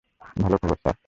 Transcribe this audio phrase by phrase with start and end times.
[0.35, 0.95] ভালো খবর স্যার।